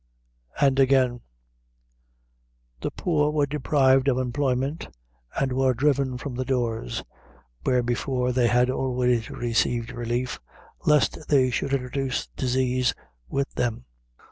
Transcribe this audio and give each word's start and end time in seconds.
Again: 0.59 1.19
"The 2.81 2.89
poor 2.89 3.29
were 3.29 3.45
deprived 3.45 4.07
of 4.07 4.17
employment 4.17 4.87
and 5.39 5.53
were 5.53 5.75
driven 5.75 6.17
from 6.17 6.33
the 6.33 6.43
doors 6.43 7.03
where 7.65 7.83
before 7.83 8.31
they 8.31 8.47
had 8.47 8.71
always 8.71 9.29
received 9.29 9.91
relief, 9.91 10.39
lest 10.87 11.27
they 11.29 11.51
should 11.51 11.71
introduce 11.73 12.25
disease 12.35 12.95
with 13.29 13.53
them. 13.53 13.85